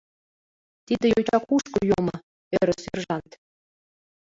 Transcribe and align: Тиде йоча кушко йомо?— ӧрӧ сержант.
Тиде 0.85 1.07
йоча 1.09 1.37
кушко 1.47 1.79
йомо?— 1.89 2.15
ӧрӧ 2.59 2.75
сержант. 2.83 3.29